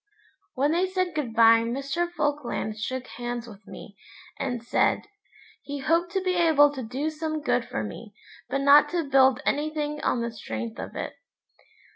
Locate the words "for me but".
7.65-8.61